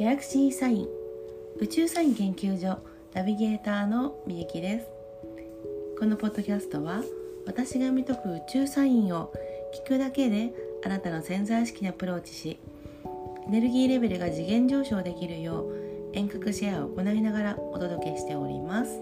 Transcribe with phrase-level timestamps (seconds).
[0.00, 0.88] ギャラクシーサイン
[1.58, 2.78] 宇宙サイン研究所
[3.12, 4.86] ナビゲーターのみゆきです。
[5.98, 7.02] このポッドキャストは
[7.44, 9.30] 私が見とく宇宙サインを
[9.84, 10.54] 聞くだけで
[10.86, 12.58] あなたの潜在意識にアプローチし
[13.46, 18.92] エネルギーレベルが次元上昇できるよう遠隔シェアを行いながらお届けしております。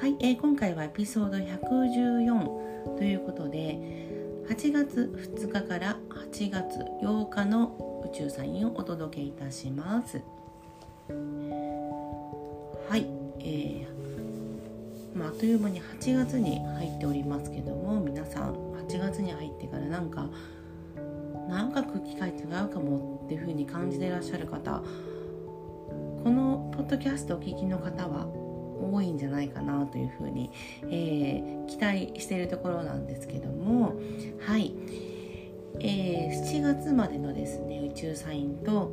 [0.00, 4.01] はい、えー、今回はエピソード114ということで
[4.52, 5.96] 8月2日から
[6.30, 10.20] 8月8日の宇宙サインをお届けいたします。
[12.86, 13.06] はい、
[13.38, 20.28] えー、まあ、あっという間に8月に入っておりますけども皆さん8月に入ってからなんか
[21.48, 24.82] なんか空気感違うかもっていう風に感じていらっしゃる方
[26.22, 28.41] このポッドキャストをお聞きの方は
[28.82, 30.50] 多いんじゃないかなというふうに、
[30.84, 33.94] えー、期待しているところなんですけども
[34.46, 34.74] はい、
[35.80, 38.90] えー、7月までのですね宇宙サインと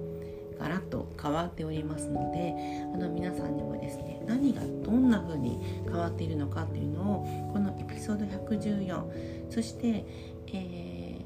[0.60, 2.54] ガラッと変わっておりますので
[2.94, 10.06] あの皆さんにもですね何がどんな風に変わっているのかっていうのをこのエピソード114そして、
[10.48, 11.26] え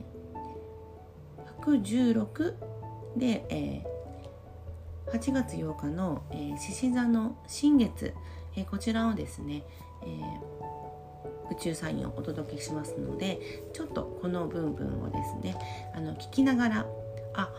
[1.48, 2.54] ー、116
[3.18, 8.14] で、えー、8月8日の獅子、えー、座の新月
[8.56, 9.64] えこちらをですね、
[10.04, 10.06] え、
[11.52, 13.40] 宇宙サインをお届けしますので
[13.74, 15.56] ちょっとこの部分をですね
[15.96, 16.86] あの聞きながら
[17.34, 17.50] あ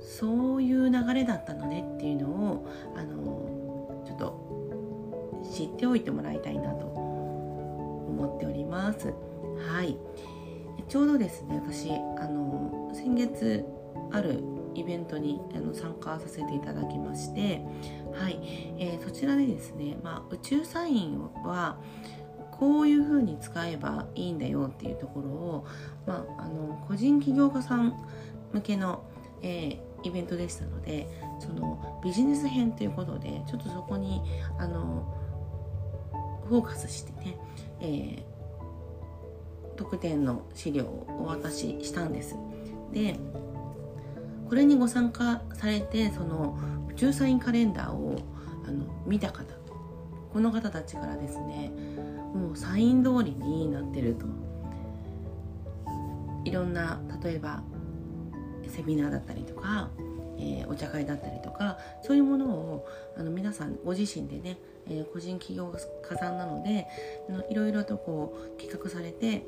[0.00, 9.12] そういう流れだったのねっていうのをあのちょっと知っておいてもらいたいなと思っております。
[9.68, 9.96] はい
[10.88, 13.64] ちょうどですね私あの先月
[14.10, 14.42] ある
[14.74, 17.62] イベントにあの参加させていただきまして
[18.12, 18.38] はい、
[18.78, 21.78] えー、そちらでですね、まあ、宇宙サインは
[22.52, 25.66] こういうふうに使えばいいんだよっていうところを、
[26.06, 27.94] まあ、あの個人起業家さん
[28.52, 29.04] 向けの、
[29.42, 34.22] えー、イベントでしたのでそのビジネス編ということでちょっとそこに
[34.58, 35.14] あの
[36.48, 37.38] フォーカスしてね、
[37.80, 42.36] えー、特典の資料をお渡ししたんです。
[42.92, 43.16] で
[44.48, 46.58] これにご参加されてその
[46.90, 48.18] 宇宙サインカレンダーを
[48.66, 49.44] あの見た方
[50.32, 51.70] この方たちからですね
[52.34, 54.26] もうサイン通りになってると。
[56.48, 57.62] いろんな例えば
[58.68, 59.90] セミナーだったりとか、
[60.38, 65.72] えー、お茶会だったりとかそういうものをあの皆さんご自身でね、えー、個人企業
[66.02, 66.86] 家さんなので
[67.50, 69.42] いろいろとこう企画されて、え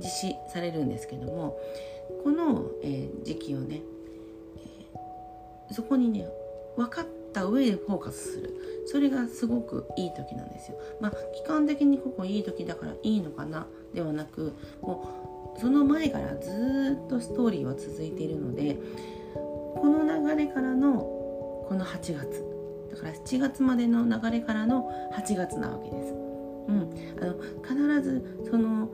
[0.00, 1.58] ー、実施されるんですけども
[2.24, 3.82] この、えー、時期をね
[5.70, 6.26] えそこにね
[6.76, 8.54] 分かった上でフォーカスする
[8.86, 10.78] それがすごくいい時なんですよ。
[11.00, 18.76] まあ期間的にここいい時だからいいのかなではなくもうその前からずっとストーリーは続いているので
[19.34, 22.44] この流れからのこの8月
[22.90, 26.14] だから7月までの流れからの8月なわけです。
[26.66, 26.90] うん、
[27.20, 28.88] あの必ずその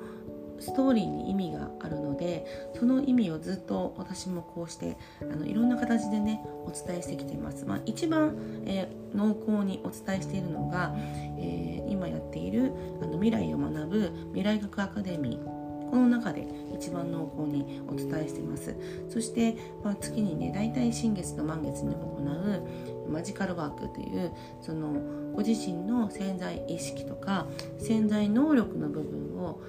[0.60, 7.64] ストーリーに意味があるのでその意味をずっと私もこうしてあのいろんな形でねお伝えしてきています。
[7.64, 10.94] まあ、一番、えー、濃厚にお伝えしているのが、
[11.38, 12.72] えー、今やっている
[13.02, 15.60] あの未来を学ぶ未来学アカデミー
[15.90, 18.74] この中で一番濃厚にお伝えしています
[19.08, 24.92] そして、まあ、月にね大体新月と満月に行うマジカルワークというその
[25.32, 27.46] ご自身の潜在意識とか
[27.78, 29.60] 潜在能力の部分を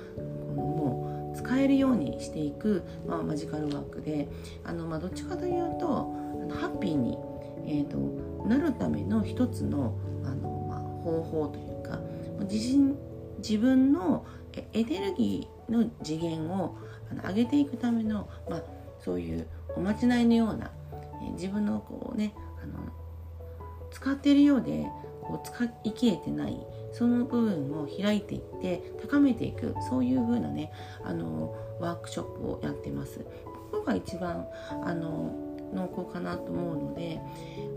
[0.56, 4.28] もう使えるようにしていく、まあ、マジカルワークで
[4.64, 7.18] あの、まあ、どっちかというとあのハッピーに、
[7.66, 7.98] えーと、
[8.48, 12.00] なるための一つのあの、まあ、方法というか
[12.50, 12.96] 自身
[13.40, 14.26] 自分の
[14.74, 16.76] エネルギーの次元を
[17.28, 18.64] 上げていくための、まあ、
[19.00, 20.72] そういうおまじないのような、
[21.26, 22.80] え、自分のこうねあの
[23.90, 24.86] 使っているようで
[25.22, 26.58] こう使い切れてない
[26.92, 30.72] その部分を開いていって高めていくそういう風なね
[31.04, 33.20] あのワークショップをやってます。
[33.72, 34.46] ここが一番
[34.84, 35.34] あの
[35.74, 37.22] 濃厚かなと思うので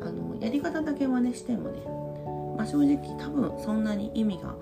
[0.01, 1.81] あのやり方だけ真似してもね、
[2.57, 4.55] まあ、正直多分そんなに意味が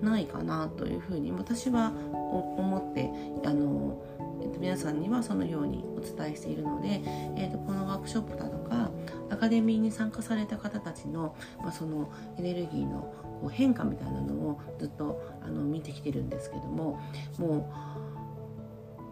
[0.00, 3.10] ないかなというふうに私は思って
[3.44, 4.00] あの、
[4.40, 7.02] えっと、皆さんにはそのようにお伝えしているので、
[7.36, 8.90] えっと、このワークショップだとか
[9.30, 17.00] アカデミーに参加された方たちの、まあ、そのエネルギーのこう変化みたいなのをずっとあの見てきてるんですけども
[17.38, 17.70] も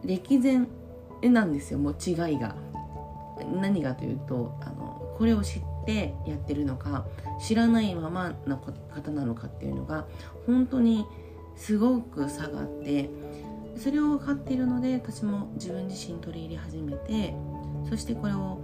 [0.04, 0.68] う歴然
[1.22, 2.54] なんですよもう違いが。
[3.60, 7.04] 何がというとあのこれを知ってやってるのか
[7.40, 10.06] 知らないままの方なのかっていうのが
[10.46, 11.06] 本当に
[11.54, 13.10] すごく差があって
[13.76, 17.34] それを分かっているので私も自分自身取り入れ始めて
[17.88, 18.60] そしてこれを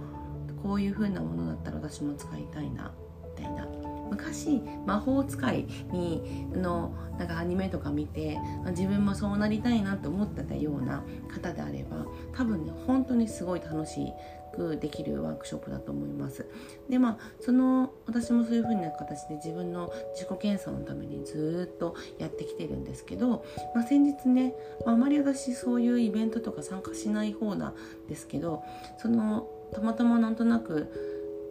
[0.63, 2.91] こういう風なものだったら私も使いたいな
[3.37, 3.67] みたいな
[4.13, 8.39] 昔魔法使いにのなんかアニメとか見て
[8.69, 12.05] 自分もそうなりたいなと思ってたような方であれば
[12.35, 14.11] 多分ね本当にすごい楽し
[14.55, 16.45] くできるワークショップだと思います。
[16.89, 23.43] でまあその私もそういう風な形で自分の自己検査のためにずっとやってきてるんですけど、
[23.73, 24.53] まあ、先日ね、
[24.85, 27.75] あまり私そういうイベントとか参加しない方なん
[28.07, 28.63] ですけど
[28.99, 30.91] そのたまたまなんとなく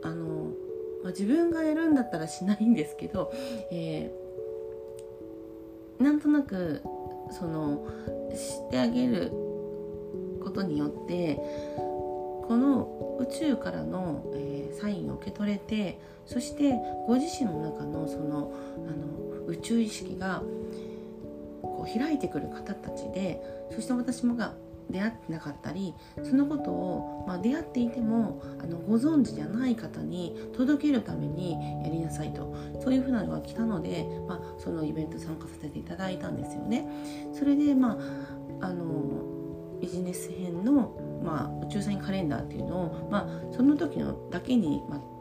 [0.03, 0.53] あの、
[1.03, 3.33] まあ、自分がやるんだったらしないんですけど、
[3.71, 6.83] えー、なんとなく
[7.31, 7.87] その
[8.31, 9.31] 知ってあげる
[10.43, 16.75] ことによってこの宇宙からの、えー、サインを受け取れてそして
[17.07, 20.43] ご自身の中のそのあの宇宙意識が
[21.63, 23.41] こう開いてくる方たちで
[23.71, 24.55] そして私もが
[24.91, 31.53] 出会ってなかったりそのことを、まあ、出会っていてもあのご存知じゃない方に届けるために
[31.83, 36.87] やりなさいとそういうふうなのが来たので、まあ、そのイベント参加させていただいたんですよね。
[37.33, 37.99] それで、ま
[38.61, 39.23] あ、あの
[39.81, 45.12] ビジネス編の、まあ、宇宙サインカレンダーっていうのを、まあ、その時のだけに、ま、あ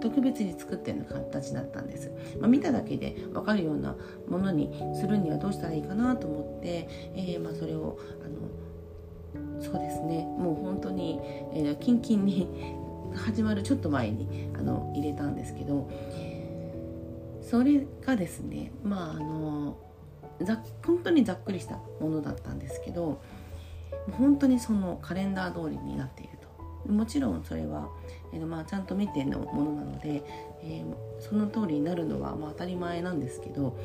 [0.00, 2.10] 特別に作ってる形だったんです、
[2.40, 3.96] まあ、見ただけで分かるような
[4.28, 10.24] ものにするにはどうしたらいいかなと思って、えー、まあ、それをあのそうですね。
[10.24, 11.20] もう本当に、
[11.52, 12.48] えー、キンキンに
[13.14, 15.88] 始まるちょっと前にあの入れたんですけど
[17.42, 19.76] それがですねまああの
[20.40, 23.20] ざ本当にざっくりしたものだったんですけど
[24.16, 26.39] 本当にそのカレンダー通りになっている。
[26.88, 27.88] もちろんそれは
[28.32, 30.22] えーまあ、ちゃんと見てのものなので、
[30.62, 33.76] えー、その通りになるのはまあ当たり前なんですけど、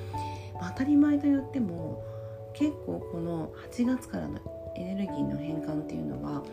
[0.54, 2.04] まあ、当たり前と言っても
[2.54, 4.40] 結構この8月からの
[4.76, 6.44] エネルギーの変換っていうのは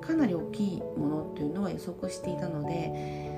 [0.00, 3.28] かなり大きいものっていうのは予測していたので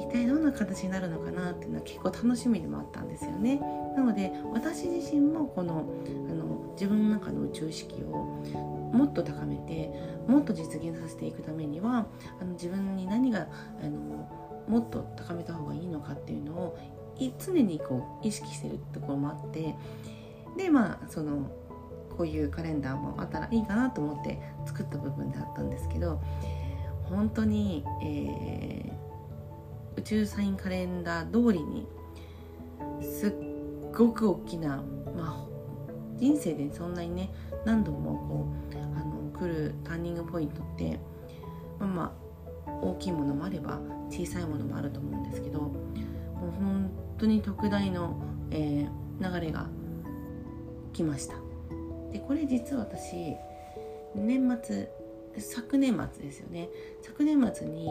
[0.00, 3.60] 一体どんな形になるのかなっていうのは結構楽しみでもあったんですよね。
[3.96, 5.84] なので私自身もこの
[6.30, 8.42] あの自分の中の宇宙意識を
[8.92, 9.90] もっと高めて
[10.28, 12.06] もっと実現させていくためには
[12.40, 13.48] あの自分に何が
[13.82, 14.28] あの
[14.68, 16.78] もっと高めた方がいいのかっていうのを
[17.38, 19.74] 常にこう意識してるところもあって
[20.56, 21.50] でまあその
[22.16, 26.20] こういうカレンダーもあったらいいかなと思って作った部分であったんですけど
[27.04, 31.86] 本当に、えー、宇宙サインカレンダー通りに
[33.02, 33.32] すっ
[33.92, 34.82] ごく大きな、
[35.16, 35.51] まあ、
[36.22, 37.30] 人生でそんなにね
[37.64, 41.00] 何度もこうあの来るターニングポイントって
[41.80, 42.16] まあま
[42.64, 45.72] あ大きいものもあれば小さいものもあると思うんですけども
[46.46, 48.22] う本当に特大の、
[48.52, 49.66] えー、流れが
[50.92, 51.34] 来ました。
[52.12, 53.34] でこれ実は私
[54.14, 54.88] 年末
[55.38, 56.68] 昨年末ですよね。
[57.02, 57.88] 昨年末に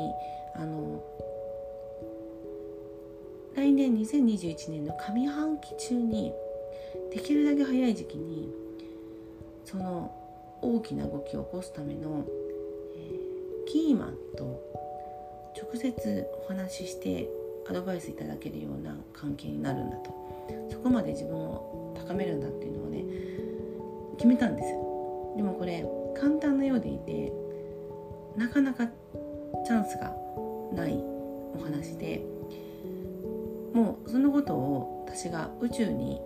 [0.56, 1.04] あの
[3.56, 6.32] 来年2021年の上半期中に
[7.14, 8.50] できるだけ早い時期に
[9.66, 10.12] その
[10.62, 12.26] 大きな動きを起こすための、
[12.96, 14.62] えー、キーマンと
[15.62, 17.30] 直接お話しして
[17.70, 20.22] アドバイスいただけるような関係になるんだと。
[20.70, 23.04] そこまで自分を高めるんだっていうのをね
[24.18, 24.68] 決めたんです
[25.38, 25.86] でもこれ
[26.20, 27.32] 簡単なようでいて
[28.36, 28.88] なかなか
[29.66, 30.14] チャンスが
[30.74, 32.24] ないお話で
[33.74, 36.22] もうそのことを私が宇宙に、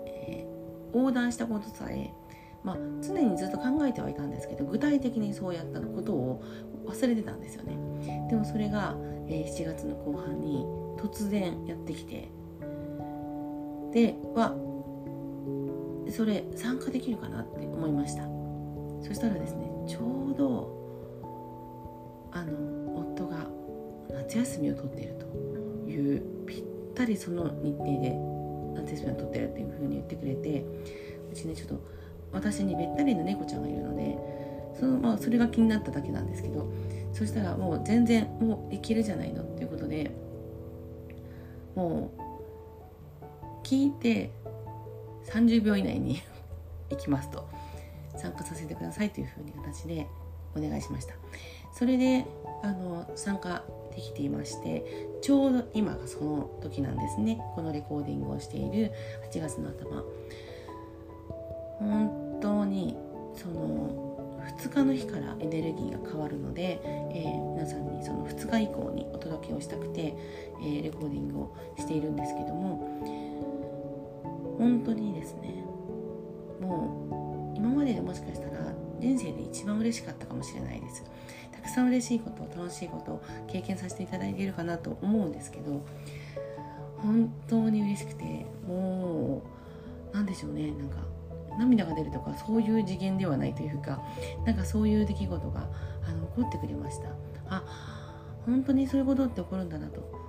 [0.96, 2.12] 横断したことさえ
[2.66, 6.44] まあ、常にずっと考えてはいたんですけど具体的にそうやったことを
[6.88, 7.78] 忘れてたんですよね。
[8.28, 8.96] でもそれが、
[9.28, 10.66] えー、7月の後半に
[10.98, 12.32] 突然やってきて
[13.94, 14.56] では
[16.10, 18.24] それ参加できるかなって思いました。
[19.08, 23.46] そしたらですねちょうどあの夫が
[24.26, 25.26] 夏休みを取っていると
[25.88, 26.64] いうぴっ
[26.96, 28.35] たりその日程で
[28.76, 30.64] 夏休みを取ってるっていうふうに言ってくれて
[31.32, 31.82] うちねちょっと
[32.32, 34.18] 私にべったりの猫ちゃんがいるので
[34.80, 36.68] その、まあ、それが気になっただけなんですけど
[37.14, 40.12] そしたらもう全然もういけるじゃないのっていうことで
[41.76, 44.32] もう聞いて
[45.28, 46.22] 30秒以内に
[46.90, 47.48] 行きますと。
[48.18, 50.08] 参加させてくださいというふうに形で
[50.56, 51.16] お願いしました。
[51.74, 52.26] それで
[52.64, 53.64] あの参加
[53.96, 54.86] できていまして
[55.22, 57.40] ちょうど今がその時なんですね。
[57.56, 58.92] このレコーディングをしている
[59.32, 60.04] 8月の頭。
[61.80, 62.96] 本当に
[63.36, 64.06] その
[64.60, 70.16] 2日の日からエネルギーが変わるので、えー、皆さんにその2日以降にお届けをしたくて、
[70.62, 73.02] えー、レコーディングをしているんですけども
[74.58, 75.66] 本当にですね
[76.62, 81.04] もう今まででもしかしたら人生で一番嬉しかったかもしれないです。
[81.66, 85.84] くさん嬉しいこと楽しいことを経験させていただいているかなと思うんですけど
[86.98, 89.44] 本当に嬉しくても
[90.14, 90.98] う何でしょうねなんか
[91.60, 94.02] 涙が出るとかそういう次元ではないというか
[94.46, 95.68] なんかそういう出来事が
[96.08, 97.10] あの起こってくれました。
[97.48, 97.64] あ
[98.46, 100.26] 本当にそういうことって起こるんだなと。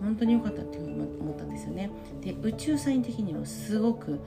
[0.00, 1.90] 本当に良かったっていうふうに思ったんですよね。
[2.20, 4.20] で宇宙サイン的にはすごく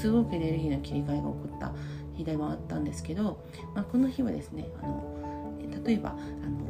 [0.00, 1.72] すごくエネルギーの切り替えが起こった。
[2.16, 3.44] 日でもあったんですけど、
[3.74, 6.64] まあ、この日はですねあの例えばあの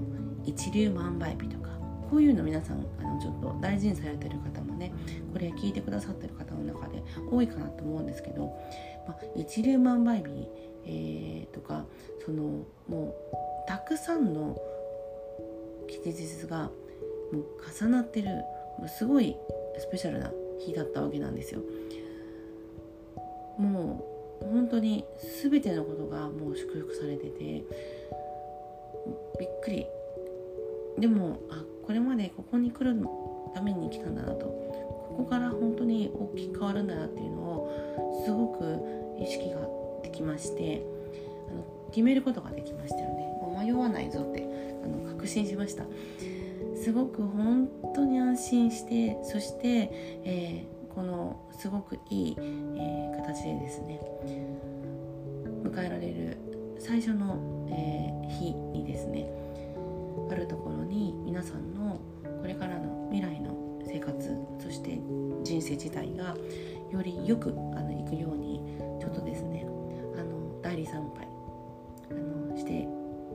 [0.44, 1.70] 一粒万倍日とか
[2.10, 4.92] こういうの皆さんあのちょっと大事にされてる方もね
[5.32, 8.46] これ聞いてくださってる方の中で多いかなと思うんですけど、
[9.06, 10.48] まあ、一粒万倍日、
[10.84, 11.84] えー、とか
[12.24, 13.14] そのもう
[13.68, 14.56] たくさんの
[15.88, 16.70] 吉日が
[17.32, 17.44] もう
[17.80, 18.28] 重なってる
[18.78, 19.36] もうすごい
[19.78, 21.60] スペシャルな日だったわけなんですよ。
[23.58, 24.13] もう
[24.52, 25.04] 本当に
[25.42, 27.64] 全てのことがもう祝福されてて
[29.38, 29.86] びっくり。
[30.98, 32.96] でもあこれまでここに来る
[33.52, 34.46] ために来たんだなと。
[34.46, 38.80] ここから本当に大きく変わるんだなっていうのをすごく
[39.20, 39.60] 意識が
[40.02, 40.82] できまして
[41.48, 43.22] あの決めることができましたよね。
[43.40, 44.44] もう迷わないぞって
[44.84, 45.84] あの確信しました。
[46.76, 49.90] すごく本当に安心してそして、
[50.24, 54.00] え、このすごくいい、えー、形でですね
[55.64, 56.36] 迎えられる
[56.78, 59.28] 最初の、えー、日にですね
[60.30, 62.00] あるところに皆さんの
[62.40, 64.98] これからの未来の生活そして
[65.42, 66.36] 人生自体が
[66.90, 68.60] よりよくあのいくように
[69.00, 69.66] ちょっとですね
[70.16, 71.26] あの代理参拝
[72.10, 72.86] あのして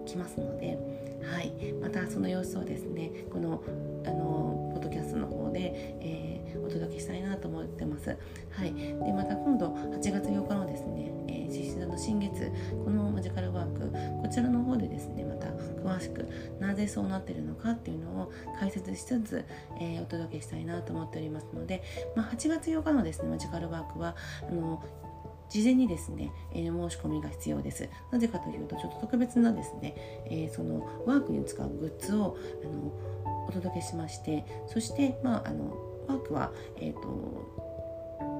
[0.05, 0.77] きますので、
[1.23, 3.61] はい、またその様子をですねこの
[4.05, 8.17] あのポッドキャストの方で、えー、お届けしたいなと思ってます。
[8.51, 12.51] はい、でまた今度8月8日のですね、えー、獅子座の新月
[12.83, 16.27] このマジカルワークこちらの方でですねまた詳しく
[16.59, 19.45] なぜそうなってるのかっていうのを解説しつつ、
[19.79, 21.83] えー、お届けしたいなと思っておりますので、
[22.15, 24.15] まあ、8月8日のですねマジカルワークは
[24.49, 24.83] あの
[25.49, 27.89] 事前にですね、えー、申し込みが必要です。
[28.11, 35.75] なぜかというと、ちょっと特別なですね、えー、そのワークに使うグッズをあのお届けしまして、そして、まあ、あの
[36.09, 37.69] ワークは、え、ー、と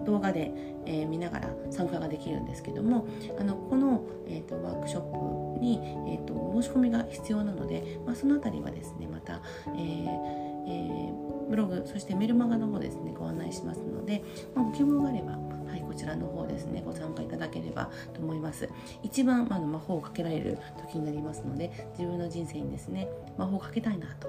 [0.06, 0.52] 動画で、
[0.86, 3.08] えー、見ながら参加ができるんですけども
[3.40, 14.24] あのこの、えーと、ワークショップに、えーと、申し込みが必要なので、まあ、その辺りはですねまた、えーえー、ブログそしてメルマガの方ですねご案内しますので、
[14.56, 15.38] まあ、ご希望があれば
[15.70, 18.68] はい、こちらの方ですねご参加いただければと思います。
[19.04, 23.08] 一番、まあ、魔法をかけられる時になりますので自分の人生にですね
[23.38, 24.28] 魔法をかけたいなと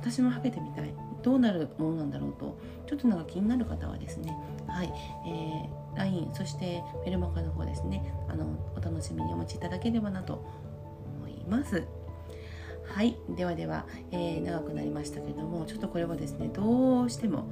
[0.00, 1.07] 私もかけてみたい。
[1.28, 2.56] どうなるものなんだろうと
[2.86, 4.34] ちょっとなんか気になる方はですね
[4.66, 4.90] はい、
[5.26, 10.42] えー、LINE そしてメルマガの方ですねあのお楽しみにお待ちいただければなと
[11.18, 11.84] 思います。
[12.86, 17.44] はいではでは、えー、長くなりましたけどもちょっとこれはですねどうしても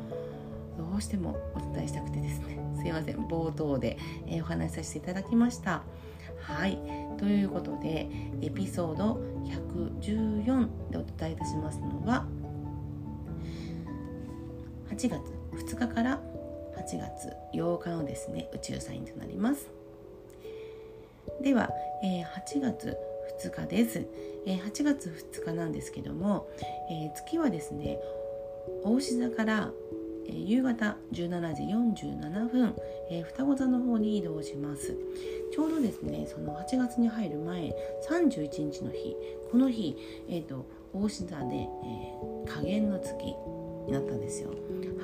[0.78, 5.82] どうしてもお伝えしたくてですねすいません冒頭で、えー、お話しさせていただきました。
[6.40, 6.78] はい
[7.18, 8.08] ということで
[8.40, 12.24] エピソード114でお伝えいたしますのは
[14.96, 15.20] 8月
[15.52, 16.18] 2日から
[16.78, 19.68] 8月8日のですね宇宙サインとなります。
[21.42, 21.68] では、
[22.02, 22.96] えー、8月
[23.44, 24.06] 2日です、
[24.46, 26.48] えー、8月2日なんですけども、
[26.90, 27.98] えー、月はですね
[28.84, 29.70] 大志座から、
[30.28, 32.74] えー、夕方17時47分、
[33.10, 34.96] えー、双子座の方に移動します。
[35.52, 37.74] ちょうどですねその8月に入る前
[38.08, 39.14] 31日の日
[39.50, 39.94] この日、
[40.30, 43.12] えーと、大志座で、えー、下限の月
[43.86, 44.50] になったんですよ。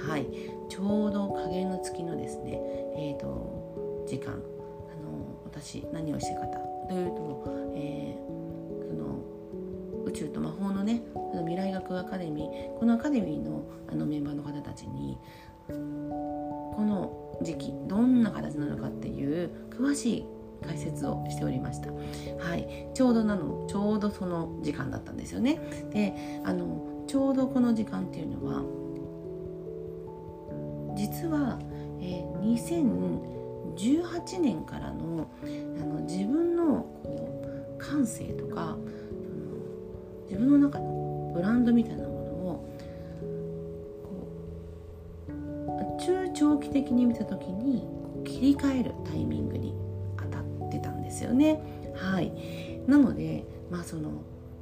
[0.07, 0.27] はい。
[0.69, 2.61] ちょうど加減の月のですね
[2.97, 4.33] え、ー、と時間。
[4.33, 6.59] あの私何をしてかた
[6.89, 11.03] というと、えー、その宇宙と魔法のね
[11.39, 12.79] 未来学アカデミー。
[12.79, 15.19] このアカデミーのあのメンバーの方たちに
[15.69, 15.75] こ
[16.79, 20.27] の時期どんな形なのかっていう詳しい
[20.67, 21.91] 解説をしておりました。
[21.91, 25.61] はい、ちょうどなのちょうどその時間だったんですよね。
[25.93, 28.63] で、あのちょうどこの時間っていうのは
[30.95, 31.59] 実は、
[32.01, 32.41] えー、
[33.77, 38.77] 2018年からのあの自分のこう感性とか
[40.29, 42.69] 自分の中のブランドみたいなものを
[45.99, 47.87] 中長期的に見た時に
[48.25, 49.75] 切り替えるタイミングに
[50.17, 51.61] 当たってたんですよね。
[51.95, 52.33] はい、
[52.87, 54.11] なのでまあその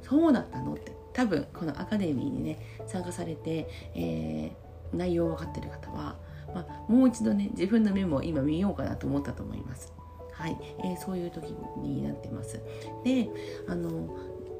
[0.01, 6.15] そうだったのって多分このアカデミーにね参加されて、えー、内容分かってる方は
[6.53, 9.93] まあ、もう一度ね自分のメモを今見ようかなと思ったと思います。
[10.33, 12.59] はい、えー、そういう時になってます
[13.03, 13.29] で
[13.67, 14.09] あの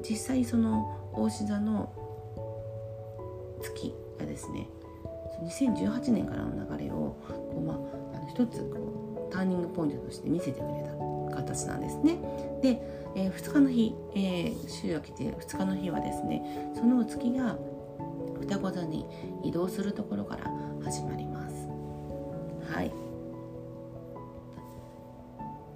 [0.08, 1.92] 実際その大志座の
[3.60, 4.68] 月がですね
[5.42, 7.76] 2018年からの流れをこう、まあ、
[8.16, 10.91] あの一つこうターニングポイントとして見せてくれた
[11.42, 12.18] 形なんですね。
[12.62, 12.80] で、
[13.14, 17.56] えー、2日の日、えー、週明けて2日の日はですねその月が
[18.40, 19.06] 双子座に
[19.44, 20.50] 移動するところから
[20.84, 21.68] 始まります。
[22.72, 22.92] はい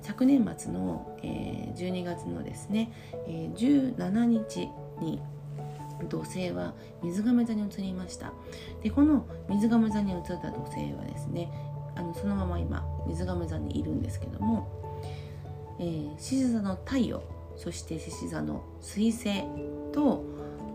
[0.02, 2.92] 昨年末の、えー、12月のですね、
[3.26, 4.68] えー、17日
[5.00, 5.20] に
[6.08, 8.32] 土星は水亀座に移りました
[8.82, 11.50] でこの水亀座に移った土星はですね
[11.96, 14.85] あのそのまま今水亀座にいるんですけども
[15.78, 17.22] 獅子、えー、座の太陽
[17.56, 19.42] そして獅子座の水星
[19.92, 20.24] と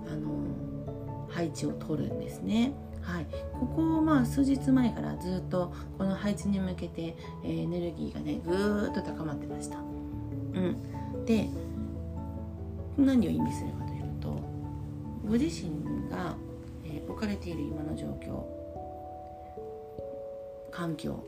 [0.07, 2.73] あの配置を取るんですね。
[3.01, 9.77] はい、ここをまあ数日前からずっとこの配置に向けて、えー、エネルギーがねぐーっと高まってました。
[9.77, 11.47] うん、で
[12.97, 14.29] 何を意味するかというと
[15.27, 16.35] ご自身が、
[16.85, 18.43] えー、置かれている今の状況
[20.71, 21.23] 環境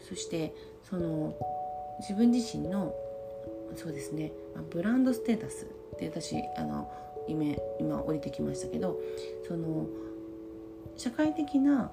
[0.00, 0.54] そして
[0.88, 1.34] その
[2.00, 2.94] 自分自身の
[3.76, 4.32] そうですね、
[4.70, 6.88] ブランドステータスって私あの
[7.26, 9.00] 今今降りてきましたけど
[9.48, 9.86] その
[10.96, 11.90] 社会的な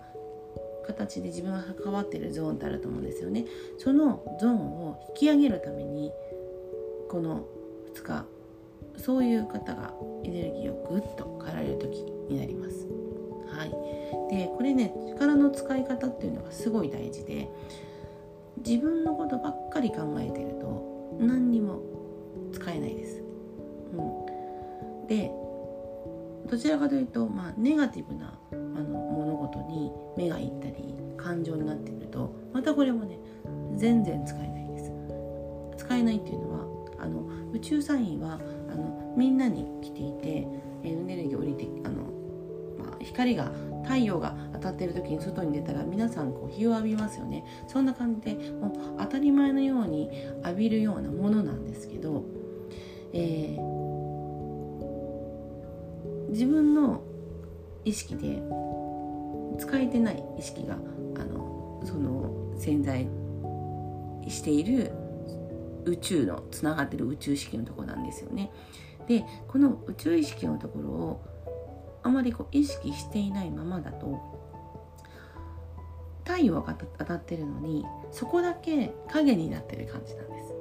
[0.86, 3.46] 形で自分が関わっているゾーンってあると思うんですよね
[3.78, 6.12] そのゾーンを引き上げるために
[7.10, 7.46] この
[7.96, 8.26] 2日
[8.98, 9.94] そういう方が
[10.24, 12.88] エネルギーをぐっと変えられる時になります。
[13.48, 13.70] はい、
[14.30, 17.50] でこれね力の使い方っていうのがすごい大事で
[18.66, 21.82] 自分のことばっかり考えてると何にも
[22.54, 23.24] 使えないです。
[23.94, 25.32] うん、で
[26.50, 33.20] どちらかというと、まあ、ネガティブなあの物事に目がいったり感情になってくるとまたこれもね
[33.76, 34.92] 全然使えないです。
[35.78, 36.62] 使えないっていうのは
[37.00, 40.48] あの宇宙サインはあのみんなに来ていて
[40.84, 42.04] エネルギーを降りてあの、
[43.04, 43.52] 光が
[43.84, 50.10] 太陽が当たっている時に外に出たら皆さんこう日を浴びますよねそんな感じでもう当たり前のように
[50.44, 52.24] 浴びるようなものなんですけど、
[53.14, 53.90] えー、
[56.30, 57.02] 自分の
[57.84, 58.42] 意識で
[59.60, 60.76] 使えてない意識が
[61.16, 63.08] あのその潜在
[64.28, 64.92] している
[65.86, 68.52] 宇宙のつながってる宇宙意識のとこなんですよね。
[69.08, 71.22] でこの宇宙意識のところを
[72.04, 74.20] あまりこう意識していないままだと
[76.26, 80.54] 太陽が当たってるのにそこだけ影になってる感じなんです。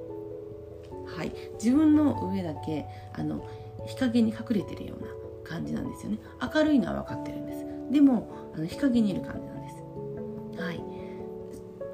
[1.17, 3.45] はい、自分の上だけあの
[3.87, 5.09] 日陰に隠れてるような
[5.45, 6.19] 感じなんですよね。
[6.55, 7.67] 明るいのは分かってるんです。
[7.91, 10.63] でもあの日陰にいる感じなんです。
[10.63, 10.83] はい。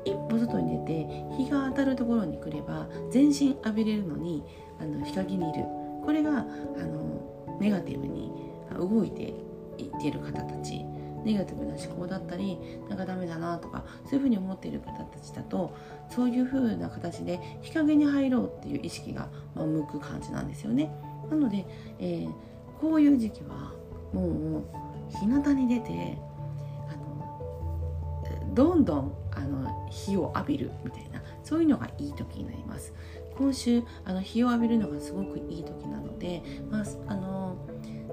[0.05, 1.07] 一歩外に出て
[1.37, 4.45] 日が当たるところに来れば全身浴びれるのに
[4.79, 5.65] あの日陰にいる。
[6.05, 8.31] これがあのネガティブに
[8.77, 9.35] 動いて
[9.79, 10.85] いっている方たち
[11.25, 12.57] ネガティブな思考だったり
[12.89, 15.77] なんかダメだなとかそういうふうに思っている方たちだと
[16.09, 20.91] そういうふうな形で日陰に入ろうっていう意識が、ま、向く感じなんですよね。
[21.29, 21.67] なので、
[21.99, 22.33] えー、
[22.81, 23.73] こういう時期は
[24.13, 24.65] もう
[25.19, 26.17] 日向に出て
[26.89, 32.93] あのどんどんあの日を浴びるみたいなそういうのがいい時になります
[33.37, 37.57] 今週あの日を浴びるのがすごくいい時なので、まあ、あの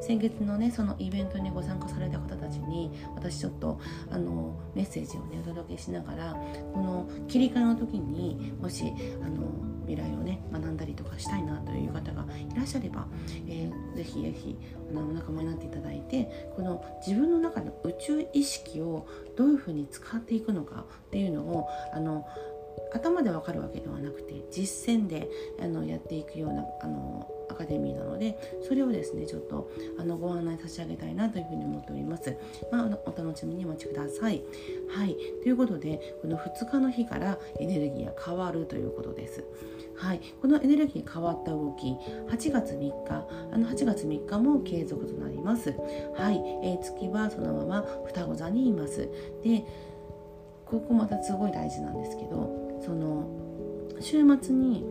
[0.05, 3.79] 先月のねそのイベントにご参加された方たちに私ちょっと
[4.11, 6.35] あのメッセージをねお届けしながら
[6.73, 9.47] この切り替えの時にもしあの
[9.87, 13.07] 未来をね学んだりとかしたいなという方がいらっしゃれば、
[13.47, 14.57] えー、ぜひぜひ
[14.91, 22.27] あのお仲間になっていただいてこの自分の中の宇宙意識をどういうふうに使っていくのかっていうのをあの
[22.93, 25.29] 頭でわかるわけではなくて実践で
[25.61, 32.35] あのやっていくようなあのアカデミーなのでそれをですねちょっとあのご案内差し上げたいなというふうに思っております。
[32.71, 34.41] まあ、お楽しみにお待ちください。
[34.89, 39.43] はいということでこの2日の日からエネルギーが変わるということです。
[39.95, 41.95] はい、このエネルギー変わった動き
[42.29, 45.69] 8月3日あの8月3日も継続となります。
[46.15, 49.07] はい、えー、月はそのまま双子座にいます。
[49.43, 49.65] で
[50.65, 53.27] ここまたすごい大事なんですけどその
[53.99, 54.83] 週末に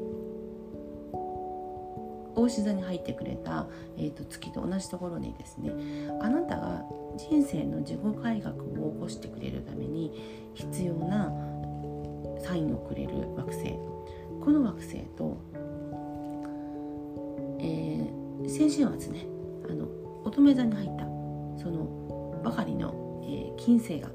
[2.34, 3.66] 大志座に入ってくれた、
[3.96, 5.72] えーと、月と同じところにですね
[6.20, 6.84] あなたが
[7.16, 11.32] 人生の自己改革を起こしてくれるために必要な
[12.40, 13.76] サインをくれる惑星
[14.40, 15.36] この惑星と、
[17.60, 19.26] えー、先週末ね
[19.68, 19.86] あの
[20.24, 21.04] 乙女座に入った
[21.62, 24.08] そのばかりの、えー、金星が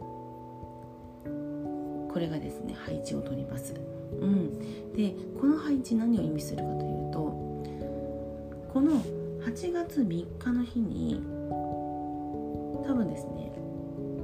[2.12, 3.76] これがですね配置を取ります。
[4.20, 7.47] うん、でこの配置何を意味するかというと
[8.78, 9.02] この
[9.44, 11.16] 8月3日の日に
[12.86, 13.52] 多分ですね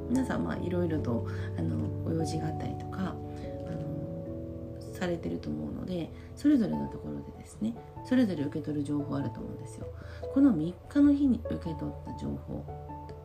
[0.08, 9.88] 皆さんまあいろいろとあのお用事があったりとかあのされてると思うのでそれぞれのところでですねそれぞれ受け取る情報あると思うんですよ。
[10.32, 12.64] この3日の日に受け取った情報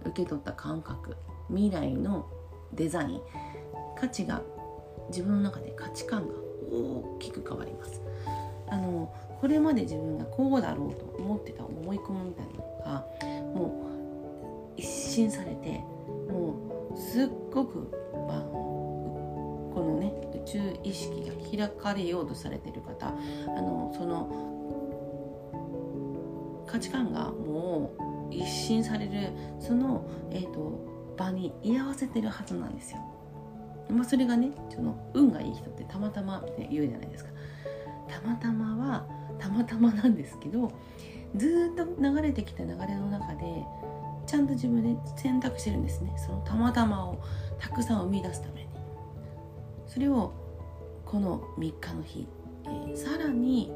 [0.07, 1.15] 受け取った感覚
[1.51, 2.27] 未来の
[2.73, 3.21] デザイン
[4.01, 4.41] 価値が
[5.11, 6.33] 自分の中で価値観が
[6.73, 8.01] 大きく変わります
[8.71, 13.07] あのこれまで自分がこうだろうと思ってた思い込みみたいなのが
[13.55, 13.85] も
[14.77, 15.81] う一新されて
[16.31, 17.91] もうすっごく、
[18.29, 23.11] まあ、このね宇宙意識が開かれようとされてる方あ
[23.61, 24.57] のその
[26.67, 27.93] 価値観がも
[28.31, 32.99] う一新されるその、えーと、場に居合わせてるはずなんですよ。
[33.91, 37.31] まあ、それがねその運がいい人ってたまたまって言うじゃないですか。
[38.09, 39.07] たまたまは
[39.39, 40.73] たまたまなんですけど
[41.37, 43.65] ずっと流れてきた流れの中で
[44.27, 46.13] ちゃんと自分で選択してるんですね。
[46.19, 47.19] そのたまたまを
[47.59, 48.69] たくさん生み出すために。
[49.87, 50.33] それを
[51.07, 52.29] この3日の日、
[52.67, 53.73] えー、さらに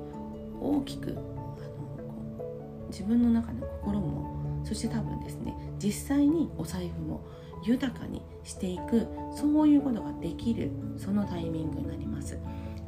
[0.61, 7.25] 大きくあの自分の中の心もそして多分ですね実際にお財布も
[7.64, 12.38] 豊かにしていくそういうことができるそのタイミングになります。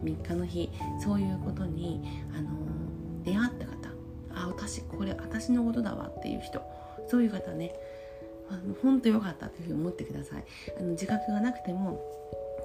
[0.05, 0.71] 3日の日
[1.03, 2.01] そういうことに、
[2.37, 2.51] あの
[3.25, 3.95] 出会った方
[4.35, 6.63] あ私これ私のことだわっていう人
[7.09, 7.75] そういう方ね
[8.83, 10.45] 本当良かったというふうに思ってください
[10.79, 12.01] あの自覚がなくても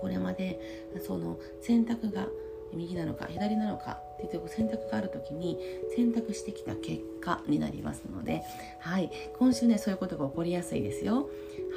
[0.01, 2.27] これまでその選択が
[2.73, 5.57] 右なのか左なのかっていう選択がある時に
[5.95, 8.43] 選択してきた結果になりますので、
[8.79, 11.29] はい、今週ねそういうことが起こりやすいですよ。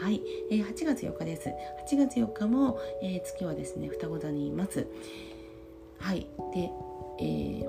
[0.03, 0.21] はい、
[0.51, 1.49] えー、8月4日です。
[1.89, 4.87] 8月4日も、えー、月はですね双子座にいます。
[6.03, 6.71] はい、で、
[7.21, 7.65] えー、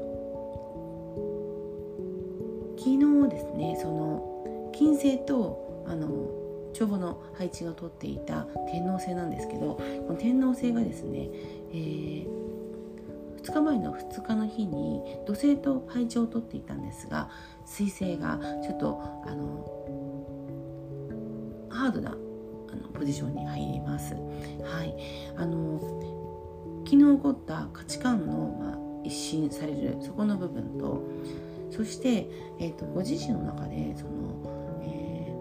[2.77, 6.09] 昨日ですねその金星とあの
[6.73, 11.29] 帳簿の配置が取っていた天王星なんですけどこの天王星がですね、
[11.71, 12.43] えー
[13.43, 17.29] 2日前の2日の日に土星と配置をとっていたんですが
[17.65, 19.83] 水星がちょっとあの
[21.69, 22.15] ハードなあ
[22.75, 24.15] のポジションに入ります。
[24.63, 24.95] はい、
[25.35, 26.22] あの
[26.85, 31.03] 昨日起こった価値観の、まあ、一新されるそこの部分と
[31.71, 32.27] そして、
[32.59, 35.33] えーと、ご自身の中でその、え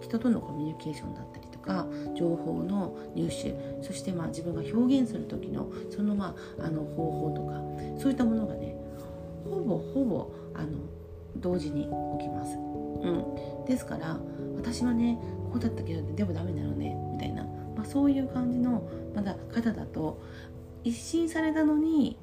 [0.00, 8.76] ー、人とのコミュニケーションだったりとか情報の入手そしてまあ自分が表現する時のそのまああの方法とかそういったものがね
[9.48, 10.78] ほぼほぼあの
[11.36, 11.84] 同時に
[12.18, 12.56] 起きます。
[12.56, 14.18] うん、ですから
[14.56, 15.18] 私はね
[15.52, 17.44] こうだったけどでもダメなのねみたいな、
[17.76, 20.22] まあ、そういう感じのまだ方だと
[20.84, 22.18] 一新されたのに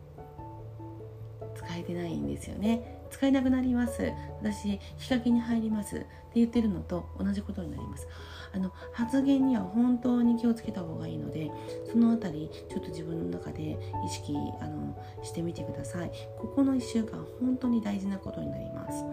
[1.56, 3.02] 使えてないんですよね。
[3.10, 4.12] 使えなくなります。
[4.41, 5.97] 私日陰に入ります。
[5.97, 8.08] って言ってるのと同じことになります。
[8.54, 11.50] あの発言には本当に気をつけた方がいいので
[11.89, 16.12] その辺りちょっと自分の中で意識あのしてみてください。
[16.38, 19.04] ここの1週間本当に大事なことになります。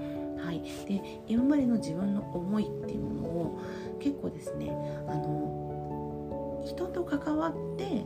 [0.45, 0.63] はい。
[0.87, 3.61] で今までの自分の思いっていうものを
[4.01, 4.71] 結構ですね
[5.09, 8.05] あの人と関わって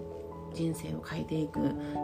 [0.53, 1.59] 人生を変えていく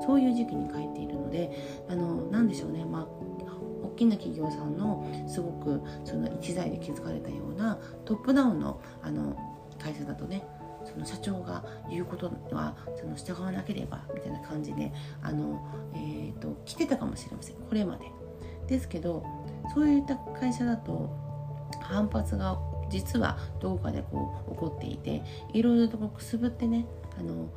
[0.07, 3.29] そういう時期に変えているのであの何でしょうねまあ
[3.99, 9.37] きな企業さんのすごくその一材で築かれたようなトップダウンのあの
[9.79, 10.45] 会社だとね
[10.85, 15.61] その社長が言うことはその従わなければみたいな感じであの、
[15.95, 18.07] えーと、来てたかもしれませんこれまで。
[18.67, 19.25] ですけど
[19.75, 21.11] そういった会社だと
[21.81, 22.59] 反発が
[22.91, 25.23] 実はどこかでこう起こっていて
[25.55, 26.87] いろいろとこうくすぶってね
[27.19, 27.49] あの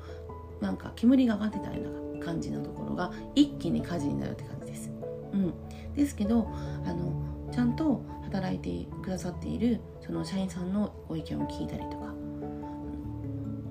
[0.62, 4.92] なんか煙が上がってたような感じのところが一気に火事になるって感じです。
[5.34, 5.54] うん、
[5.96, 6.48] ですけど
[6.86, 12.14] あのちゃんと働いてくださっているその社員さんのご意見を聞いたりとか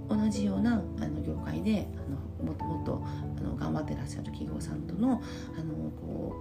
[0.08, 3.02] 同じようなあの業界であのもっともっと
[3.38, 5.22] あの頑張ってらっしゃる企業さんとの
[5.56, 6.36] あのこ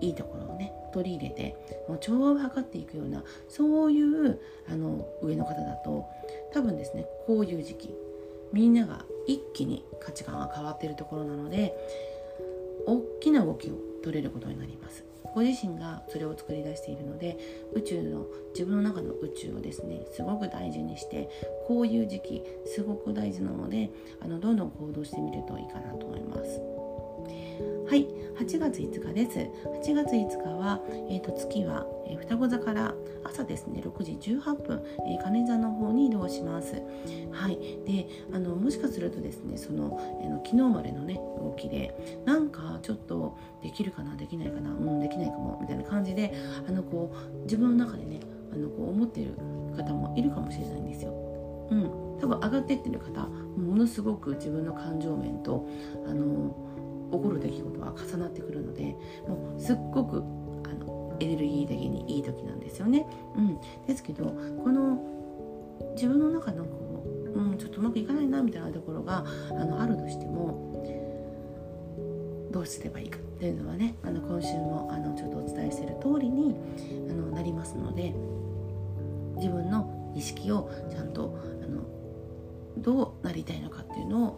[0.00, 1.56] ういいところをね取り入れて
[1.88, 6.06] もう調和を図っていくようなそういうあの上の方だと
[6.52, 7.94] 多分ですねこういう時期
[8.52, 11.74] みんなが一気に価値観が変わっているところなので
[12.86, 15.04] 大きな動きを取れることになります
[15.34, 17.38] ご自身がそれを作り出しているので
[17.72, 21.30] 宇宙の自分の中の宇宙をですねすごく大事にして
[21.66, 26.81] こういう時期すごく大事なのであのどんどん行動してみるといいかなと思います。
[27.88, 28.06] はい
[28.36, 29.38] 8月5日です。
[29.84, 36.82] 8月5日は、えーと、月は、えー、双子座から朝ですね6時18分、えー、金座の方に移動します。
[37.30, 46.32] はいであのもしかするとですねその、えー、昨日までのね動きでなんかちょっとできるかなできないかなうんできないかもみたいな感じで
[46.66, 48.20] あのこう自分の中でね
[48.52, 49.34] あのこう思ってる
[49.76, 51.12] 方もいるかもしれないんですよ。
[51.70, 55.66] うん多分上がってってる方ものすごく自分の感情面と
[56.06, 56.54] あの
[57.12, 58.96] 起こる出来事は重なってくるので
[59.28, 60.22] もうすっごく
[60.64, 63.06] あのエネルギー的にいい時なんですよね。
[63.36, 64.98] うん、ですけどこの
[65.94, 70.72] 自分の中のこう、うん、ちょっとうまくいかないなみたいなところがあのあるとしても
[72.50, 76.54] どうすればいいかっていうのはねあの今週もあのちょっとお伝えしている通りに
[77.10, 78.14] あのなりますので
[79.36, 81.82] 自分の意識をちゃんとあの
[82.78, 84.28] どうなりたいのかっていうのを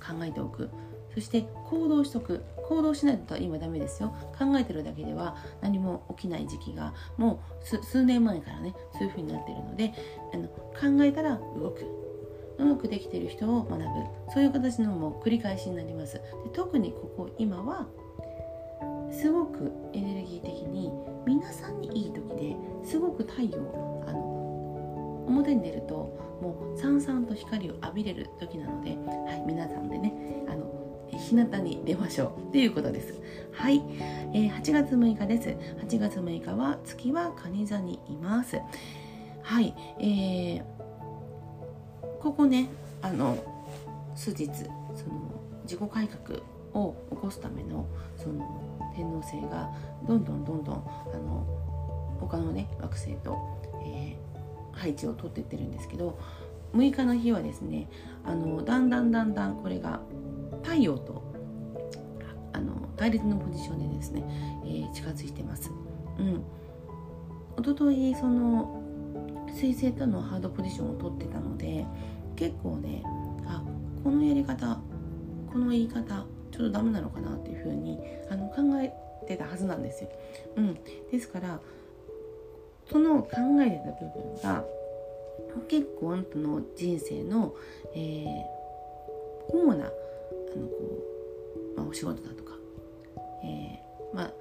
[0.00, 0.68] 考えておく
[1.14, 2.42] そして行動しとく。
[2.68, 4.14] 行動しないと今ダメですよ。
[4.38, 9.92] 考えてるだけでは何も起きない時期がもう数年前からねそういう風になっているので
[10.32, 11.84] あの考えたら動く。
[12.58, 13.86] うまくできてる人を学ぶ。
[14.32, 16.14] そういう形のも繰り返しになります。
[16.14, 17.88] で特にここ今は
[19.10, 20.92] すごくエネルギー的に
[21.26, 25.94] 皆さんにいい時ですごく太陽あの表に出ると
[26.40, 33.14] もうさんさんと光を浴びれる時なので、はい、皆さんでねあの日向に出ましょうということです。
[33.52, 33.82] はい、
[34.32, 35.48] えー、8月6日です。
[35.84, 38.60] 8月6日は月は蟹座にいます。
[39.42, 40.62] はい、えー、
[42.20, 42.68] ここね
[43.02, 43.36] あの
[44.14, 46.40] 数日その自己改革
[46.74, 49.70] を起こすためのその天王星が
[50.06, 51.46] どんどんどんどんあの
[52.20, 53.38] 他のね惑星と、
[53.84, 56.18] えー、配置を取っていってるんですけど
[56.74, 57.88] 6日の日はですね
[58.24, 60.00] あのだんだんだんだんこれが
[60.62, 61.22] 太陽と
[62.52, 64.24] あの対立のポジションでですね、
[64.64, 65.70] えー、近づいてます。
[66.18, 66.44] うん、
[67.58, 68.82] 一昨日その
[69.54, 71.86] 水星とのハードポジションを取ってたので
[72.36, 73.02] 結構ね
[73.46, 73.62] あ
[74.04, 74.80] このやり方
[75.52, 77.98] この言い方ちょっとダメなのかなっていうふうに
[78.30, 78.92] あの考え
[79.26, 80.10] てたはずなんですよ。
[80.56, 80.74] うん、
[81.10, 81.60] ですから
[82.90, 83.28] その考
[83.60, 84.64] えてた部分が
[85.68, 87.54] 結構あなたの人生の、
[87.94, 89.88] えー、主なあ
[90.58, 90.74] のこ
[91.74, 92.54] う、まあ、お仕事だとか、
[93.44, 94.32] えー、まあ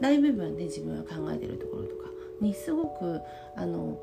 [0.00, 2.08] 大部分で自分が考えてるところとか
[2.40, 3.20] にすごく
[3.56, 3.98] あの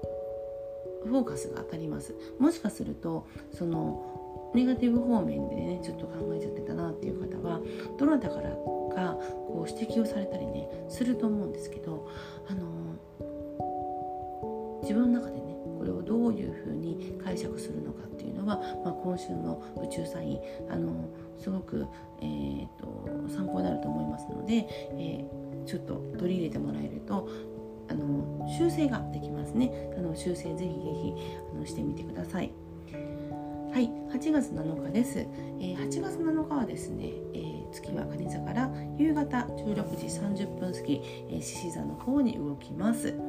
[1.06, 2.14] フォーカスが当たります。
[2.40, 7.60] もしかするとそのネガティブ方面でねちょっと考えちゃってたなっていう方は
[7.98, 12.10] どなたからがこう指摘をされたりねすると思うんですけど
[12.50, 12.66] あの
[14.82, 15.39] 自分の中で
[16.30, 20.40] どういうふうに解釈するのかっていうのは、まあ、今週の宇宙サイン
[20.70, 21.88] あのすごく、
[22.22, 27.28] えーと、参考になると思いますので、えー、ちょっと取り入れてもらえると
[27.90, 29.72] あの修正ができますね。
[29.98, 31.14] あの修正ぜひぜひ
[31.52, 32.52] あのしてみてください。
[33.72, 41.02] はい8月7日です、えー、8月7日はですね、えー、月は蟹座から夕方16時30分過ぎ
[41.40, 43.29] 獅子、座の方に動きます。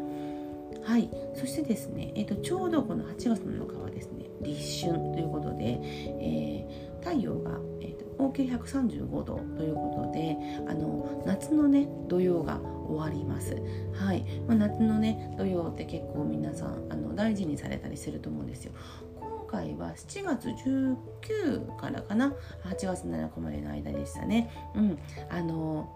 [0.91, 10.37] はい、そしてですね、えーと、ちょうどこの8月7日はですね立春ということで、えー、太陽が、えーと、合計135度ということで
[10.69, 13.55] あの夏のね土曜が終わります、
[13.95, 14.25] はい。
[14.49, 18.73] まあ、夏のね土曜って結構皆さんあの大事にされたりすると思うんですよ。
[19.21, 24.51] 今回は7月19からかな8月7日までの間でしたね。
[24.75, 24.99] うん。
[25.29, 25.89] あの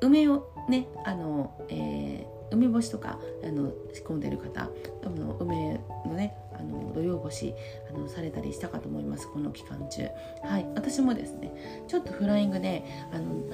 [0.00, 7.54] 梅をねあの、えー、梅干しとかあの仕込んでる方あの梅のねあの土用干し
[7.88, 10.02] あのされたりしたかと思いますこの期間中。
[10.44, 13.44] はい私もですねちょっとフライングであの、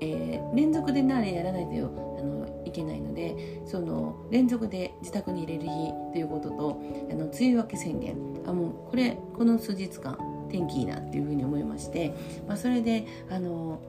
[0.00, 1.70] えー、連続でなれやらないと
[2.18, 8.16] あのいけないのでその連続で自宅に入れる日ということとあの梅雨明け宣言。
[8.46, 10.16] あもうこれこの数日間
[10.48, 12.14] 天気いいなっていうふうに思いまして、
[12.46, 13.80] まあ、それであの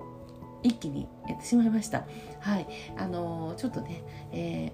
[0.63, 2.05] 一気にやってしまいました。
[2.39, 2.67] はい、
[2.97, 4.71] あの、ちょっとね、え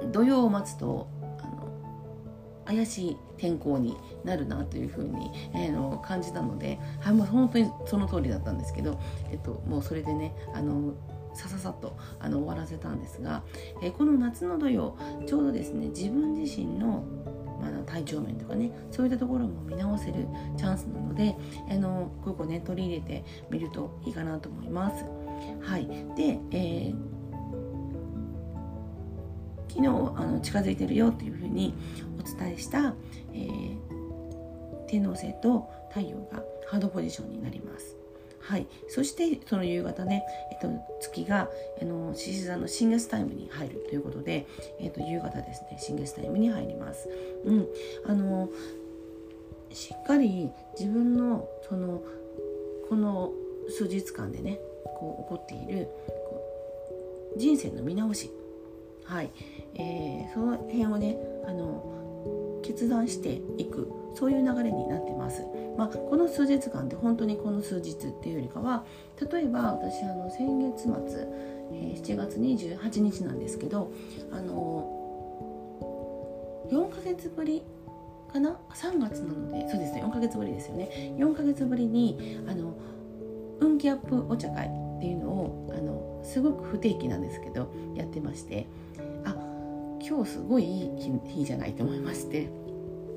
[0.00, 1.70] ー、土曜を待つとあの
[2.66, 10.94] 怪しい天候になるなというふうに、えー、の感じたので、はい、もう本当にその通りだったんですけど、えっと、もうそれでねあの
[11.34, 13.42] さささっとあの終わらせたんですが、
[13.82, 14.96] えー、この夏の土曜
[15.26, 17.04] ちょうどですね自分自身の
[17.60, 21.36] まあ、体調面とかねそういったところも見直せるチャンスなので
[21.68, 25.04] あのここね取り入れてみるといいかなと思います。
[25.60, 26.94] はい、で、えー、
[29.68, 31.74] 昨日あの近づいてるよっていうふうに
[32.18, 32.94] お伝えした、
[33.32, 33.76] えー、
[34.86, 37.99] 天王星と太陽がハードポジションになります
[38.40, 40.68] はい、そしてその夕方ね、えっと、
[41.00, 41.48] 月が
[41.80, 44.46] あの獅子座の新月タイムに入るということで、
[44.80, 47.08] えっと、夕方ですね新月タイムに入ります。
[47.44, 47.68] うん、
[48.06, 48.48] あの
[49.72, 52.02] しっかり自分のその
[52.88, 53.32] この
[53.68, 54.58] 数日間でね
[54.98, 55.88] こう起こっている
[57.36, 58.30] 人生の見直し。
[59.04, 59.30] はい、
[59.74, 63.99] えー、その辺をねあの決断していく。
[64.14, 65.44] そういう流れになってます。
[65.76, 68.84] まあ、この数日間で本当にこの数日っていうよりかは
[69.32, 70.92] 例えば私あの先月末、
[71.72, 73.90] えー、7月28日なんですけど
[74.30, 74.98] あの
[76.70, 77.62] 4ヶ月ぶり
[78.32, 81.14] かな？3月なのでそうですね4ヶ月ぶりですよね。
[81.16, 82.74] 4ヶ月ぶりにあの
[83.60, 88.66] 運気アップお茶会っていうのをあのすごく不定期なんですけどやってまして。
[89.24, 89.34] あ
[90.02, 90.90] 今日すごいいい
[91.26, 92.48] 日じゃないと思いまして。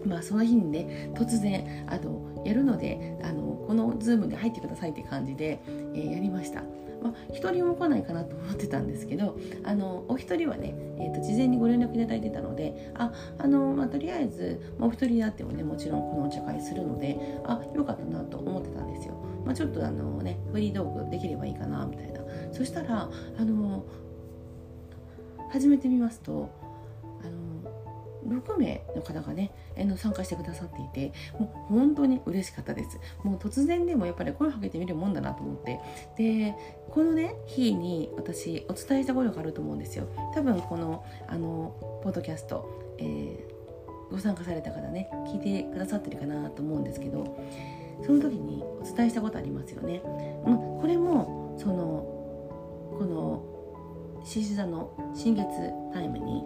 [0.06, 6.64] まあ、その日にね突然あのやるのであのこの Zoom に入ってくださいって感じで、えー、やりました。
[7.04, 19.16] まあ、1人も来ないかなと思ってたんですけどあのお一人はね、えーと、事前にご連絡いただいてたのでああの、まあ、とりあえず、まあ、お一人であってもねもちろんこのお茶会するのであよかったなと思ってたんですよ。
[19.46, 22.22] まあ、ちょっとあのねフリー道具できればいいかなみたいな
[22.54, 23.84] そしたらあの
[25.52, 26.50] 始めてみますと
[27.22, 27.83] あの
[28.28, 33.00] 6名の方がねの参加してくださっていてもう本当に嬉しかったです。
[33.24, 35.80] もう突然でもやっぱり声をかけてみるもんだなと思って。
[36.18, 36.56] で
[36.90, 40.08] このね日に私お伝えしたことがあると思うんですよ。
[40.34, 47.38] 多分このあのポッドキャスト、えー、ご参加された方ね聞いてくださってるかなと思うんですけど
[48.06, 50.02] その時にお伝えしたことありますよね、
[50.46, 51.74] うん、これもその
[52.98, 53.54] この
[54.26, 55.48] 獅子座の新月
[55.94, 56.44] タイムに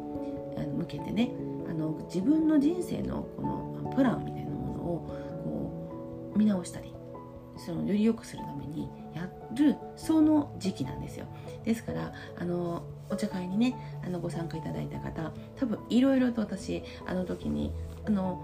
[0.78, 1.32] 向けてね
[1.70, 5.08] あの自分の人生のこのプランみたいなものを
[5.44, 6.94] こう見直したり
[7.58, 11.26] そのより良くするためにやるその時期なんですよ。
[11.64, 13.76] ですからあのお茶会にね
[14.06, 17.74] あのご参加いただいた方多分いろいろと私あの時に
[18.06, 18.42] あの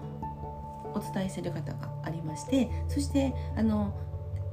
[0.94, 3.94] お伝えしてる方がありましてそしてあの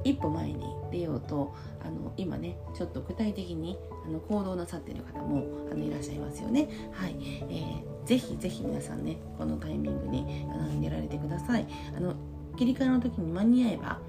[0.04, 6.68] 一歩前に出ようとあの今ねちょっと具体的にあの行動なさっている方もあのいらっしゃいますよね。
[6.92, 7.16] はい、
[7.50, 11.68] えー、ぜひぜひ皆さんねこのタイミングにあの寝られてください。
[11.96, 12.16] あの
[12.58, 14.00] 切り替えの時に間に合えば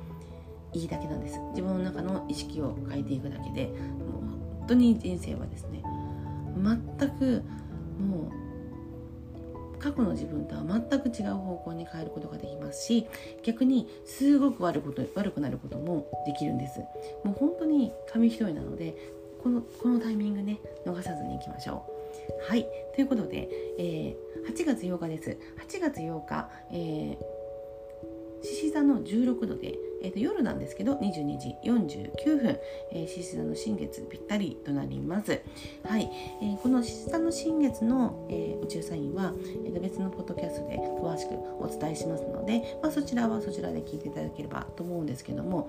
[0.72, 1.38] いいだけなんです。
[1.50, 3.76] 自分の中の意識を変えていくだけでもう
[4.61, 5.83] 本当に人生はですね
[6.57, 7.42] 全く
[7.98, 8.41] もう
[9.82, 13.06] 過去の自分とは全く違う方向に変えることができますし
[13.42, 16.80] 逆にすごく悪こと悪くなることもできるんです。
[17.24, 18.94] もう本当に紙一重なので
[19.42, 21.84] このこのタイミングね逃さずにいきましょ
[22.48, 22.50] う。
[22.50, 22.66] はい。
[22.94, 25.36] ということで、えー、8月8日です。
[25.68, 27.18] 8月8日、え
[28.42, 32.58] 獅子座の16度でえー、と夜なんですけど22時49分
[33.06, 35.40] 獅子座の新月ぴったりとなります。
[35.84, 36.10] はい、
[36.42, 39.32] えー、この獅子座の新月の、えー、宇宙サインは、
[39.64, 45.68] えー、と別のポッドキャストで詳しくお伝えしますので、まあ、そちらはそちらで聞いていただければと思うんですけども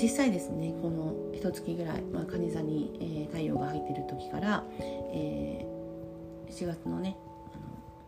[0.00, 4.64] 実際ですねこの一月ぐらい、まあ、蟹座に、えー、太陽が入っている時から、
[5.12, 7.16] えー、7月のね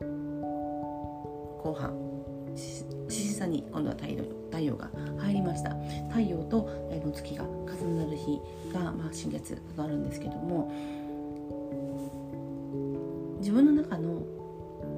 [0.00, 2.15] あの後半
[2.56, 5.70] 獅子座に今度は太陽太陽が入りました
[6.08, 8.40] 太陽と、えの月が重なる日
[8.72, 10.72] が、まあ、新月があるんですけども
[13.38, 14.22] 自分の中の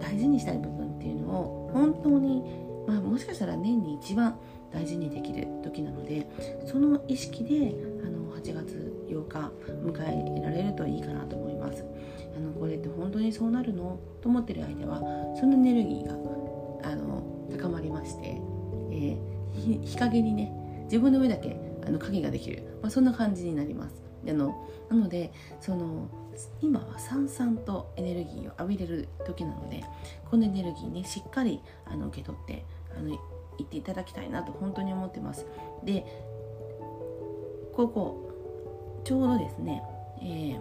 [0.00, 2.42] 大事にしたい部分っていうのを本当に、
[2.86, 4.38] まあ、もしかしたら年に一番
[4.72, 6.28] 大事にできる時なので
[6.66, 9.50] その意識であの8月8日
[9.84, 11.84] 迎えられるといいかなと思います
[12.36, 15.00] あのこれって本当にそうなるのと思ってる間は
[15.38, 16.12] そのエネルギーが
[16.90, 18.40] あの高まりまして、
[18.90, 20.52] えー、日陰にね
[20.84, 24.02] 自分の上だけあの影ができる、まあ、そんな感じになります。
[24.26, 26.08] あのなのでその
[26.60, 29.84] 今はさんさんとエネルギーを浴びれる時なので
[30.30, 32.64] このエネルギーねしっかりあの受け取って
[32.96, 33.08] あの
[33.58, 35.46] 言っていただきたいなと本当に思ってます。
[35.84, 36.04] で
[37.74, 38.28] ここ
[39.04, 39.82] ちょうどですね、
[40.20, 40.60] えー、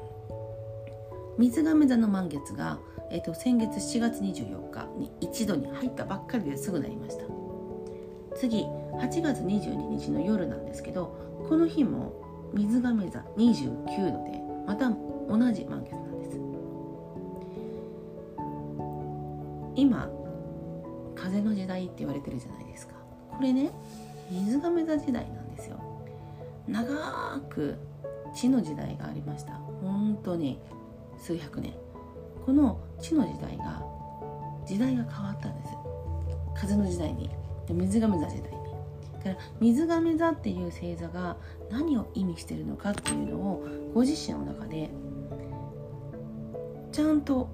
[1.38, 2.80] 水亀座の満月が、
[3.10, 7.26] えーと、先月7月24日に一度に入ったばっかりですぐなりました。
[8.36, 8.66] 次
[9.00, 11.16] 8月22日の夜なんですけど
[11.50, 12.14] この日も
[12.54, 16.40] 水亀座29度でまた同じ満月なんです。
[19.76, 20.10] 今
[21.16, 22.94] 風の時代って言われてるじゃないですか。
[23.32, 23.72] これね
[24.30, 25.80] 水亀座時代なんですよ。
[26.68, 27.76] 長く
[28.36, 29.54] 地の時代がありました。
[29.82, 30.60] 本当に
[31.18, 31.74] 数百年。
[32.48, 33.84] この地の時代が
[34.66, 35.74] 時代が変わったんです。
[36.56, 37.30] 風の時代に。
[37.68, 38.58] で水亀座時代に
[39.18, 41.36] だから水亀座っていう星座が
[41.70, 44.90] 何を意味してるのかっていうのをご自身の中で
[46.94, 47.50] ちゃんと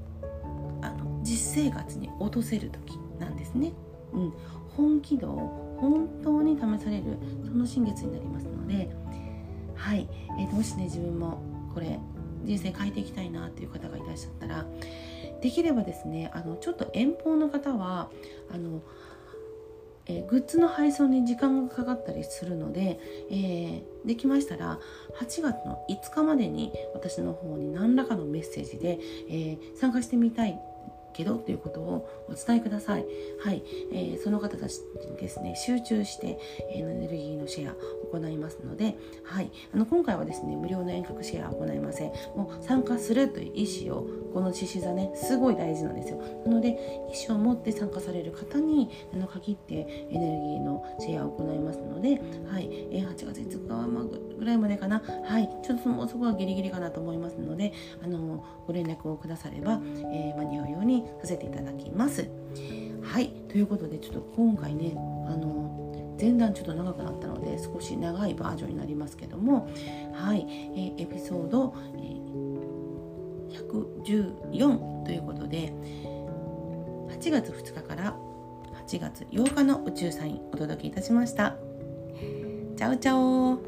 [0.84, 3.74] あの実生活に落とせる時なんですね。
[4.14, 4.34] うん、
[4.78, 8.96] 本気度を本当に試されるその新月になりますので、
[9.74, 10.08] はい。
[10.40, 11.42] えー、もしね自分も
[11.74, 12.00] これ
[12.44, 14.66] 人生変えていきたいなっていう方がいらっしゃったら
[15.42, 18.10] できればですねあのちょっと遠方の方は
[18.50, 18.82] あの、
[20.06, 24.80] えー、グッズの配送に時間がかかったりするので、えー、できましたら
[25.20, 30.60] 8月の5日までに私の方に何らかのメッセージで、えー、参加してみたい
[31.14, 33.06] けどということをお伝えください。
[33.40, 36.40] はい、えー、その方たちにですね集中して、
[36.74, 42.12] エネルギーのシェアを行いますので、はい、あの今回はですね無料の遠隔シェアは行いません。
[42.36, 46.22] もう参加するという意思をこの獅子座ねすごい大事なんですよ。
[46.46, 59.80] なので意思を持って参加される方にあの限ってエネルギーのシェアを行いますので、はい、えー、8月5日はまぐらいまでかな、はい、ちょっとそこはギリギリかなと思いますので、あのご連絡をくだされば、
[60.12, 62.28] え間に合うようにさせていただきます。
[63.02, 64.94] はいということでちょっと今回ね
[65.28, 69.68] あの前段ちょっと長くなったので少し長いバージョンになりますけども
[70.14, 72.14] はい、えエピソード、え
[73.54, 75.74] 114ということで
[77.10, 78.16] 8月2日から
[78.88, 81.56] 8月8日の宇宙サインお届けいたしました。
[82.76, 83.62] チャオチャオ